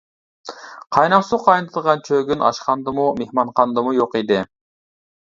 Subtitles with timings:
[0.95, 4.41] قايناق سۇ قاينىتىدىغان چۆگۈن ئاشخانىدىمۇ، مېھمانخانىدىمۇ يوق ئىدى.